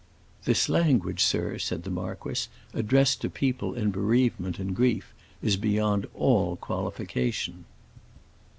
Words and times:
"This 0.45 0.67
language, 0.67 1.23
sir," 1.23 1.59
said 1.59 1.83
the 1.83 1.91
marquis, 1.91 2.47
"addressed 2.73 3.21
to 3.21 3.29
people 3.29 3.75
in 3.75 3.91
bereavement 3.91 4.57
and 4.57 4.75
grief 4.75 5.13
is 5.43 5.57
beyond 5.57 6.07
all 6.15 6.55
qualification." 6.55 7.65